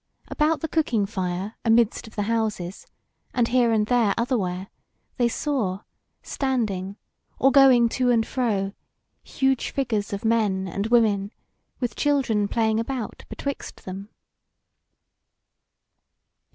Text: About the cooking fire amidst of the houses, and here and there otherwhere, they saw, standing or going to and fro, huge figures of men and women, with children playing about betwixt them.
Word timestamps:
About 0.29 0.61
the 0.61 0.67
cooking 0.67 1.05
fire 1.05 1.53
amidst 1.63 2.07
of 2.07 2.15
the 2.15 2.23
houses, 2.23 2.87
and 3.35 3.49
here 3.49 3.71
and 3.71 3.85
there 3.85 4.15
otherwhere, 4.17 4.69
they 5.17 5.27
saw, 5.27 5.81
standing 6.23 6.97
or 7.37 7.51
going 7.51 7.87
to 7.89 8.09
and 8.09 8.25
fro, 8.25 8.73
huge 9.21 9.69
figures 9.69 10.11
of 10.11 10.25
men 10.25 10.67
and 10.67 10.87
women, 10.87 11.31
with 11.79 11.95
children 11.95 12.47
playing 12.47 12.79
about 12.79 13.25
betwixt 13.29 13.85
them. 13.85 14.09